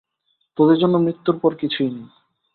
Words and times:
তোদের 0.57 0.77
জন্য 0.77 0.95
মৃত্যুর 0.97 1.35
পর 1.39 1.51
কিছুই 1.55 1.89
নেই। 1.89 2.07